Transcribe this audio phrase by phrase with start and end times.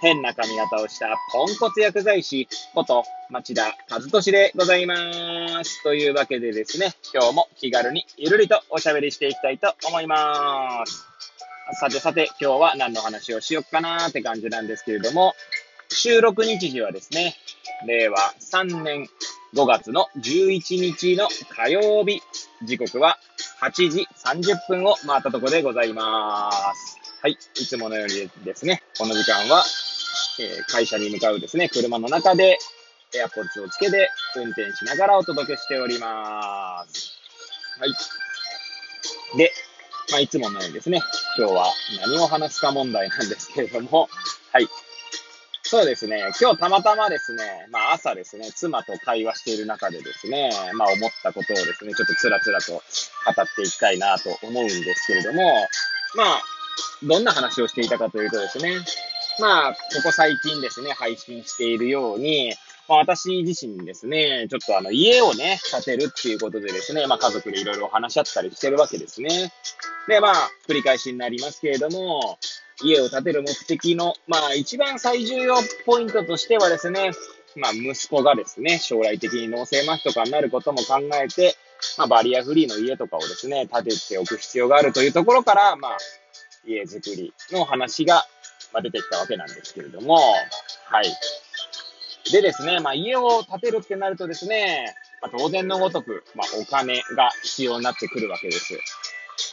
[0.00, 5.82] 変な髪型をしたポンコツ薬剤師こと町田和俊でございます。
[5.82, 11.04] というわけでですね、今日も気軽にゆるりとおしゃべりしていきたいと思います。
[11.80, 15.34] さてさて、今日は何の話をしよっかなーって感じなんですけれども、
[15.88, 17.34] 収録日時はですね、
[17.86, 19.08] 令和3年
[19.54, 22.20] 5月の11日の火曜日、
[22.64, 23.18] 時刻は
[23.62, 26.98] 8時30分を回ったところでございます。
[27.22, 27.32] はい。
[27.32, 29.64] いつものようにですね、この時間は
[30.42, 32.58] え、会社に向かうですね、車の中で、
[33.14, 37.12] エアポッツをつけて、運転しながらお届けしております。
[37.78, 39.38] はい。
[39.38, 39.52] で、
[40.10, 41.00] まあ、いつものようにですね、
[41.38, 44.08] 今日は何を話すか問題なんですけれども、
[44.52, 44.68] はい。
[45.62, 52.82] そうですね、今日たまたまですね、まあ朝ですね、妻と会話している中でですね、まあ思ったことをですね、ちょっとつらつらと語っ
[53.56, 55.42] ていきたいなと思うんですけれども、
[56.14, 56.42] まあ、
[57.02, 58.78] どんな話をしていたかというとですね、
[59.38, 62.54] まあ、ここ最近ですね、配信しているように、
[62.88, 69.52] まあ、私自身ですね、ちょっとあの、家をね、建てるっていうことでですね、まあ、家族でいろいろ話し合ったりしてるわけですね。
[70.08, 72.38] で、まあ、繰り返しになりますけれども、
[72.82, 77.10] 家を建てる目的の、まあ、一番最重要ポイントとしてはですね、
[77.56, 81.56] まあ、息子がですね、将来的に脳性麻痺とかになることも考えて、
[81.98, 85.96] まあ、バリアフリーの家とかをですね、建てておく必要があるというところから、まあ、
[86.66, 88.26] 家づくりの話が
[88.76, 91.06] まあ、出てきたわけなんですけれども、はい。
[92.30, 98.78] でですね、まあ、家を建てるってなるとですね、まあ、当然のごとく、まあ、お金が必要になってくるわけです。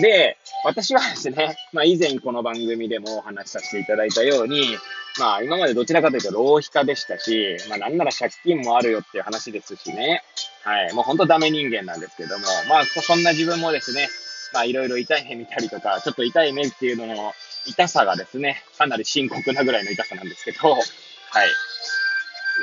[0.00, 4.76] で、私はですね、まあ、以前この番組でもお話しさせていただいたように、
[5.20, 10.24] まあ、今までどちらかというと浪費家でしたし、まあ、なんなら借金もあるよっていう話ですしね。
[10.64, 10.92] はい。
[10.92, 14.08] もう本当ダメ人間なんですけども、まあ、そんな自分もですね、
[14.52, 17.32] まあ、いろいろ痛い目見たりとか、ちょっと痛い目っていうのの
[17.66, 20.82] 痛さがですね、かなり深刻なぐらいの痛さなんですけど、はい。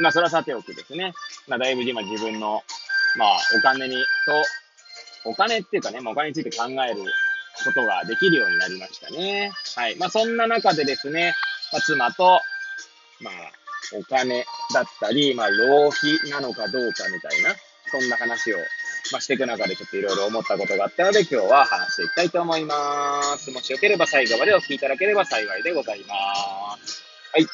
[0.00, 1.12] まあ、それはさておきですね。
[1.48, 2.62] まあ、だいぶ今自分の、
[3.16, 4.00] まあ、お金に、と、
[5.30, 7.02] お金っていうかね、まあ、お金について考える
[7.64, 9.50] ことができるようになりましたね。
[9.76, 9.96] はい。
[9.96, 11.34] まあ、そんな中でですね、
[11.72, 12.40] まあ、妻と、
[13.20, 13.34] まあ、
[13.98, 17.54] お金だったり、まあ、浪費なのかどうかみたいな、
[17.90, 18.56] そんな話を
[19.12, 23.50] まあ、していく中でちょっといろいろ思ったことがあったので、今日は話していきたいと思います。
[23.50, 27.02] もしよければ最後までお聞きいただければ幸いでございます。
[27.32, 27.46] はい。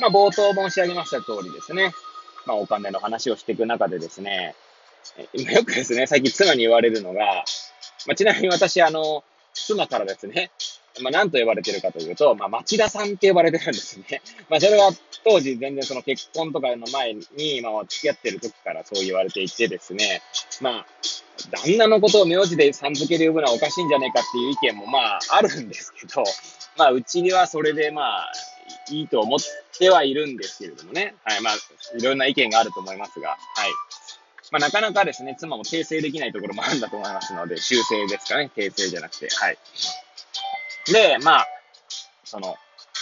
[0.00, 1.92] まあ、冒頭申し上げました通りですね。
[2.46, 4.54] まあ、お金の話をしていく中でですね、
[5.32, 7.44] 今よくですね、最近妻に言われるのが、
[8.06, 9.22] まあ、ちなみに私、あの、
[9.52, 10.50] 妻からですね、
[11.00, 14.22] まあ、何と呼ばれてるかというと、まあ、町田さんって呼ばれてるんですね。
[14.48, 14.90] まあ、それは
[15.24, 20.22] 当時全然その結婚とかの前に、まあ、付き合ってる時からそう言われていてですね、
[20.60, 20.86] まあ、
[21.50, 26.22] 旦那のことを名字でさん付けで呼ぶのはおかしいんじゃないかっていう意見もまあ、あるんですけど、
[26.76, 28.32] まあ、うちにはそれでまあ、
[28.90, 29.38] いいと思っ
[29.78, 31.14] てはいるんですけれどもね。
[31.24, 31.40] はい。
[31.40, 31.54] まあ、
[31.96, 33.38] いろんな意見があると思いますが、はい。
[34.50, 38.50] まあ、なかなかですね、妻も訂正できないところもあるんだと思いますので、修正ですかね。
[38.54, 39.58] 訂正じゃなくて、はい。
[40.92, 41.46] で、まあ、
[42.24, 42.56] その、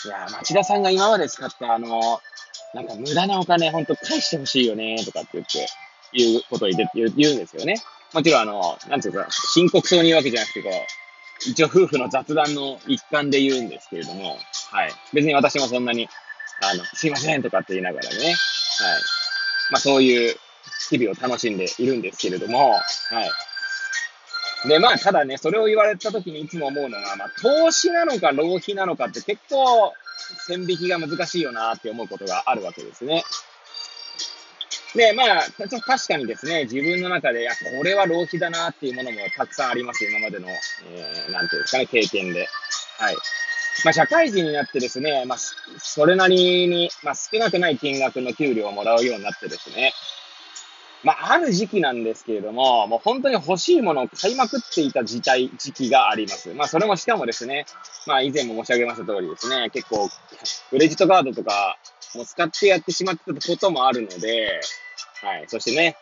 [0.04, 2.20] いや、町田さんが今まで使ったあの、
[2.75, 5.66] なんか無駄なお金、ほんと返してほしいよね、とかって言って、
[6.12, 7.76] 言うことを言言言うんですよね。
[8.12, 14.37] もちろんあの、なんていうか、深刻そうに言うわけじゃなくて、こう、一応夫婦の雑談の一環で言うんですけれども、
[14.70, 14.93] はい。
[15.12, 16.09] 別に私もそんなに、
[16.62, 18.37] あの、すいませんとかって言いながらね、はい。
[19.70, 20.37] まあそういう
[20.91, 22.82] 日々を楽しんでいるんですけれども、はい。
[24.65, 29.93] で、まあ、ただね、それを言われた時にいつも思うのが、まあ、投資なのか浪費なのかって結構、
[30.47, 33.25] 線引きが難しいよなって思うことがあるわけですね。
[34.94, 40.05] で、まあ、確かにですね、自分の中で、いや、これは浪費だなっていうものもたくさんあります。
[40.05, 42.47] 今までの、えー、なんていうんですかね、経験で。
[42.99, 43.17] はい。
[43.85, 49.94] まあ、社会人になってですね、まあ、それなりに、まあ、少なくない金額の給料をもらうようになってですね、
[51.04, 56.54] まあ、ある時期なんですけれども、もう本当に欲しいものを買いまくっていた時代、時期があります。
[56.54, 57.66] まあ、それもしかもですね、
[58.06, 60.08] まあ、以前も申し上げました通りですね、結構、
[60.70, 61.76] クレジットカードとか
[62.14, 64.60] も使ってやってしまってたこともあるので、
[65.22, 65.44] はい。
[65.49, 65.96] そしてね、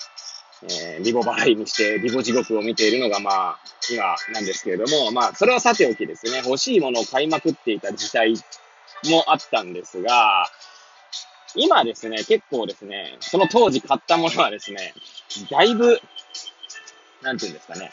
[0.62, 3.58] えー、リボ払いにして、リボ地獄を見ているのが、まあ、
[3.90, 4.04] 今
[4.34, 8.34] なんですけれども、まあ、それはさておきですね、欲しいものを買いまくっていた時代
[9.08, 10.46] もあったんですが、
[11.54, 14.94] 今ですね、結構ですね、その当時買ったものはですね、
[15.50, 16.00] だいぶ、
[17.22, 17.90] なんていうんですかね、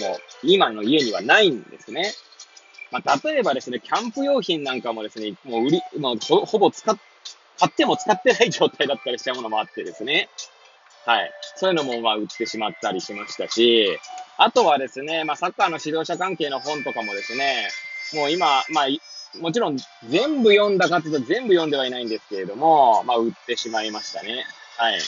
[0.00, 2.12] もう今の家にはないんですね。
[2.90, 6.96] まあ、例えばですね、キャンプ用品なんかもですね、もう売り、もうほほぼ使っ、
[7.58, 10.28] 買っても使ってない状態だったりしたものもあってですね。
[11.06, 11.32] はい。
[11.56, 13.98] そういうのもまあ売ってしまったりしましたし、
[14.36, 17.68] あとはですね、まあサッカーの指導者関係の本とかもですね、
[18.14, 18.86] もう今、まあ
[19.40, 24.44] もちろん全部読んだかつ全部読んではいないんですけれども、まあ売ってしまいましたね。
[24.76, 25.00] はい。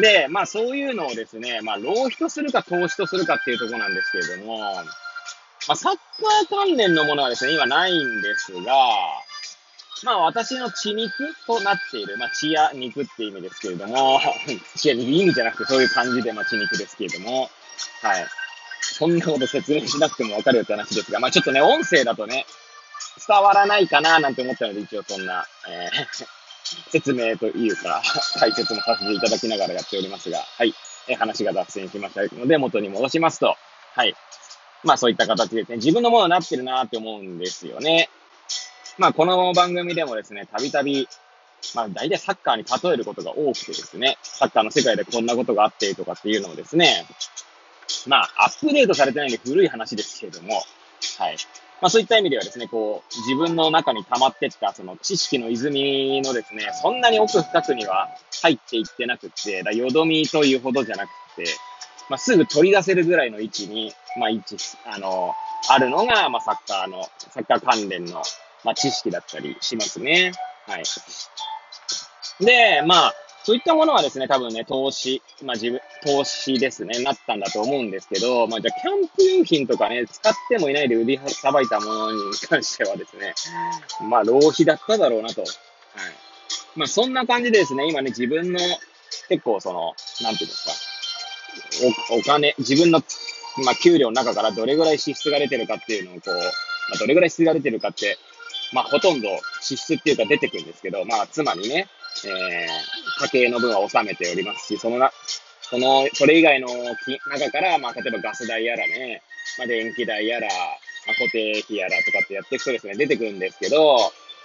[0.00, 4.84] で、まあそういうのをですね、まあ浪費とするか投資とするかっていうところなんですけれども、ま
[5.68, 8.72] あサッカー関連のものはですね、今ないんですが、
[10.04, 11.12] まあ私の血肉
[11.46, 14.20] となっている、まあ血や肉っていう意味ですけれども、
[14.76, 17.50] 血や肉意味じゃなくてそういう感じでまあ血肉ですけれども、
[18.02, 18.26] はい。
[18.98, 22.46] そんなこと説明しなくてもわかるよって話ですが、まあちょっとね、音声だとね、
[23.28, 28.02] 伝わらないかななんて思ったので、一応そんな、えー、 説明というか、
[28.40, 30.74] 解説もさせていただきながらやっておりますが、はい。
[31.06, 33.56] えー、話が脱線しましたので、元に戻しますと、
[33.94, 34.16] はい。
[34.82, 38.10] まあそういった形ですね、自分のものになってるなって思うんですよね。
[38.98, 41.08] まあこの番組でもですね、たびたび、
[41.74, 47.06] まあ大体サッカーに例えることが多くてですね、サッカーの世界でこんなことがあってとかっていうのをですね、
[48.08, 50.54] まあアップデートされてないんで古い話ですけれども、
[51.18, 51.36] はい。
[51.80, 58.08] まあそういった意味ではですね、こう、自分の中に溜まってった、その知識の泉のですね、そんなに奥深くには
[58.42, 61.44] 入っていってなくて、だよどみというほどじゃなくて、
[62.08, 64.56] まあすぐ取り出せるぐらいの位置に、まあ位置、
[64.86, 65.34] あの、
[65.68, 68.22] あるのが、まあサッカーの、サッカー関連の、
[68.64, 70.32] まあ知識だったりしますね。
[70.66, 70.84] はい。
[72.44, 73.14] で、まあ、
[73.48, 83.32] そういったものはですね、多分ね、投資、まあ自分、投資ですね、なったんだと思うんですけど、まあじゃあキャンプ用品とかね、使ってもいないで売りさばいたものに関してはですね、
[84.10, 85.40] まあ浪費だっただろうなと。
[85.40, 85.50] はい。
[86.76, 88.60] まあそんな感じでですね、今ね、自分の
[89.30, 91.80] 結構その、なんていうんです
[92.10, 93.02] か、おお金、自分の、
[93.64, 96.40] まあ給料の中からどれぐらい支出が出てるかっていうのをこう、ま
[96.96, 98.18] あどれぐらい支出が出てるかって、
[98.74, 99.28] まあほとんど
[99.62, 101.88] 支出っていうか出てくるんですけど、まあつまりね、
[102.24, 105.12] えー、家計の分は納めておりますし、そのな、
[105.62, 109.22] その、それ以外の中から、まあ、例えばガス代やらね、
[109.58, 113.98] まあ、電気代やら、まあ、固定費やらとかってやっていくとですね、出てくるんですけど、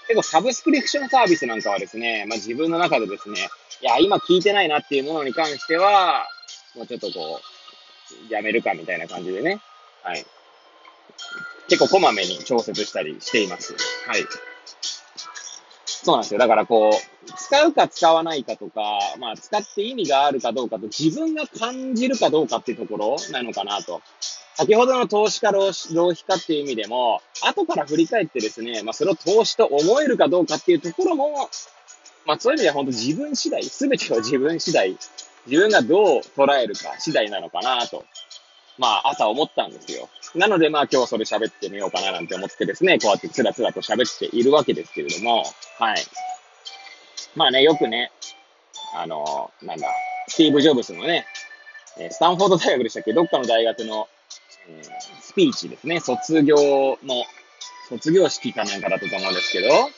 [0.07, 3.39] 結構サブスクリプションサービスなんかはですね、まあ、自分の中でですね、
[3.81, 6.27] いや、今聞いてないなっていうものに関しては、
[6.75, 7.39] もうちょっとこ
[8.29, 9.59] う、やめるかみたいな感じでね、
[10.03, 10.25] はい。
[11.69, 13.73] 結構こまめに調節したりしています。
[14.05, 14.25] はい。
[16.03, 16.39] そうなんですよ。
[16.39, 24.01] だからこう、使うか使わないかとか、まあ使って意味があるかどうかと自分が感じるかどうかっていうところなのかなと。
[24.55, 31.49] 先ほどの投資か浪費かっていう意味でも、後から振り返ってですね、まあそれを投資と思えるかどうかっていうところも、
[32.25, 34.97] まあそういう意味では本当自分次第、すべては自分次第、
[35.47, 38.03] 自分がどう捉えるか次第なのかなと、
[38.77, 40.09] まあ朝思ったんですよ。
[40.35, 45.43] なのでまあ今日それ喋ってみようかななんて思ってですね、こうやってつらつらと喋っているわけですけれども、
[45.77, 45.97] はい。
[47.35, 48.11] まあね、よくね、
[48.95, 49.87] あの、なんだ、
[50.27, 51.25] スティーブ・ジョブスのね、
[52.09, 53.13] スタンフォード大学でしたっけ？
[53.13, 54.07] どっかの大学の、
[54.67, 57.23] えー、スピーチですね、卒業の、
[57.89, 59.89] 卒業式かなんかだったと思うんですけど、はい。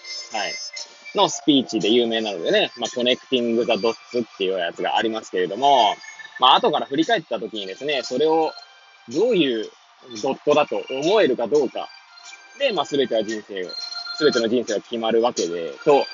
[1.16, 5.96] のスピーチで有名なのでね、まあ、コネクティング・ザ・ドッツっていうやつがありますけれども、
[6.39, 8.51] まあ、後から振り返った時にですね、それを
[9.09, 9.69] どういう
[10.21, 11.89] ドットだと思えるかどうか。
[12.59, 13.69] で、まあ、すべては人生を、
[14.17, 16.05] すべての人生が決まるわけで、と、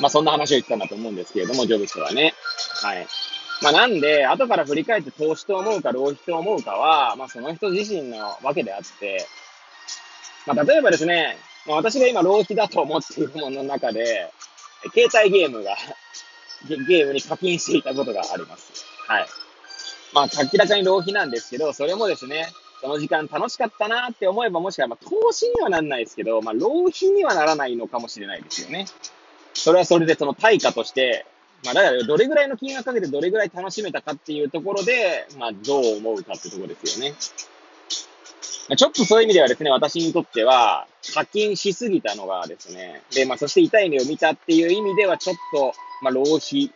[0.00, 2.34] まあ、そんな話を言ってたんだと思うんですけれども、ジョブズはね。
[2.82, 3.06] はい。
[3.62, 9.26] まあ、なんで、後から振り返って投資と思うか浪費と思うかは、まあ、その人自身のわけであって、
[10.46, 11.36] まあ、例えばですね、
[11.66, 14.30] まあ、私が今浪費だと思っているものの中で、
[14.94, 15.76] 携帯ゲームが
[16.68, 18.84] ゲームに課金していたことがあります。
[19.08, 19.26] はい。
[20.12, 22.48] まあ、明らかに浪費なんですけど、それもですね、
[22.80, 28.86] その時間楽しかったなって思えば、もしかしたら、まあ、投資にはならないですけど、まあ、浪費にはならないのかもしれないですよね。
[29.54, 31.26] それはそれでその対価として、
[31.64, 37.14] まあ、だからどれぐらいの金額かけてどれぐらい楽しめたかっていうところで、まあ、どう思うかってところですよね。
[38.76, 45.72] ちょっとそういう意味ではですね、私にとっては、課金しすぎたのがですね、で、まあ、そして痛い目を見たっていう意味では、ちょっと、
[46.02, 46.70] まあ、浪費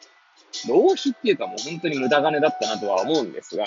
[0.69, 3.65] 浪費っていうかもう本当に無駄金だったなとは思うんですが、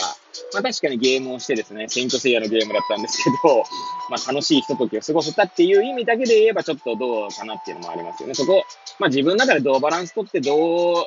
[0.53, 3.63] まあ確かにゲームをしてですね、セイントセイヤのゲームだったんですけど、
[4.09, 8.35] まあ楽しいひとときを過ごせたっていう意味だけで言えばちょっとどうかなっていうのもありますよね。
[8.35, 8.63] そこ、
[8.99, 11.05] まあ自分の中でどうバランス取ってどう、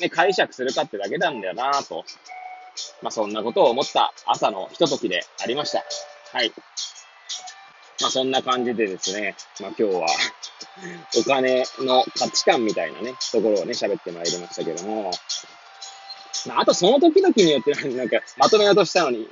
[0.00, 2.04] ね、解釈するかってだけなんだよなと。
[3.02, 5.84] まあそんなことを思った朝のひとときでありました。
[6.32, 6.52] はい。
[8.00, 10.06] まあそんな感じでですね、まあ今日は
[11.18, 15.12] お金の価値観みたいなね、ところをね、喋ってまいりましたけども、
[16.46, 19.28] まあ、あとその時々によって、なんか、まとめようとしたのに、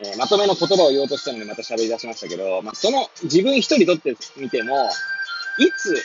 [0.00, 4.88] えー、まとめの言葉を言おうとしたのにまた喋り出しましたけど、まあ、その自分一人とってみても、
[5.58, 6.02] いつ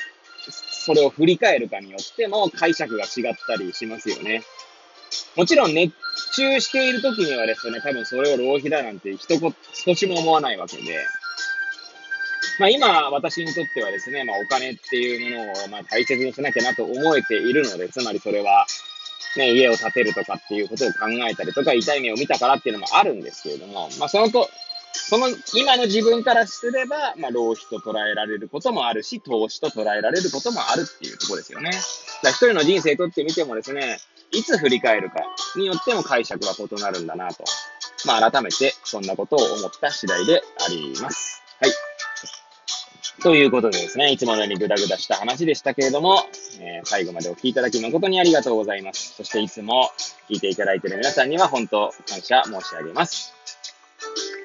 [0.90, 4.44] それを振り返るかによっても解釈が違ったりしますよね。
[5.36, 5.94] もちろん熱
[6.36, 10.84] 中している時にはですね、多分それを浪費だなんて一言、少しも思わないわけで、
[12.60, 18.66] まあ今、私にとってはですね、まあお金っていうものをまあ大切にしなきゃなと思えているので、つまりそれは、
[19.38, 24.50] ね、家を建てるとかっていうことを考えたりとか、痛い目を見たからっていうのもあるんですけれども、まあそのと、
[24.92, 31.72] その今の自分からすれば、まあ浪費と捉えられることもあるし、投資と捉えられることもあるっていうところですよね。
[32.24, 34.00] だ一人の人生とってみてもですね、
[34.32, 35.22] いつ振り返るか
[35.56, 37.46] によっても解釈は異なるんだなと。
[38.06, 41.42] まあ改めてそんなことを思った次第であります。
[41.62, 41.89] はい。
[43.22, 46.24] ということでですね、いつものようにグダグダした話でしたけれども、
[46.62, 49.16] えー、最後までお聞きいただき誠にありがとうございます。
[49.16, 49.92] そしていつも
[50.30, 53.34] 聞いていただいている皆さんには本当感謝申し上げます。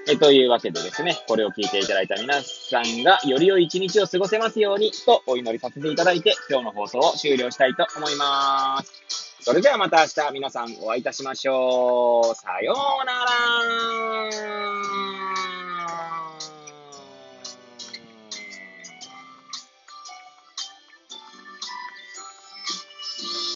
[0.07, 9.35] えというわけでですね、これを聞いていただいた皆さんがより良い一日を過ごせますようにとお祈りさせていただいて、今日の放送を終了したいと思います。
[9.41, 12.35] それではまた明日皆さんお会いいたしましょう。
[12.35, 15.14] さようなら